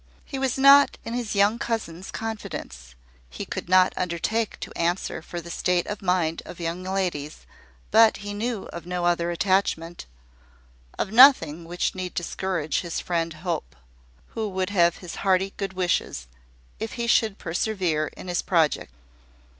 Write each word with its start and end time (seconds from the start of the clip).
He 0.25 0.39
was 0.39 0.57
not 0.57 0.97
in 1.05 1.13
his 1.13 1.35
young 1.35 1.59
cousin's 1.59 2.09
confidence: 2.09 2.95
he 3.29 3.45
could 3.45 3.69
not 3.69 3.93
undertake 3.95 4.59
to 4.61 4.73
answer 4.75 5.21
for 5.21 5.39
the 5.39 5.51
state 5.51 5.85
of 5.85 6.01
mind 6.01 6.41
of 6.43 6.59
young 6.59 6.81
ladies; 6.81 7.45
but 7.91 8.17
he 8.17 8.33
knew 8.33 8.63
of 8.73 8.87
no 8.87 9.05
other 9.05 9.29
attachment, 9.29 10.07
of 10.97 11.11
nothing 11.11 11.65
which 11.65 11.93
need 11.93 12.15
discourage 12.15 12.79
his 12.81 12.99
friend 12.99 13.33
Hope, 13.45 13.75
who 14.29 14.49
would 14.49 14.71
have 14.71 14.97
his 14.97 15.17
hearty 15.17 15.53
good 15.55 15.73
wishes 15.73 16.25
if 16.79 16.93
he 16.93 17.05
should 17.05 17.37
persevere 17.37 18.07
in 18.17 18.27
his 18.27 18.41
project. 18.41 18.91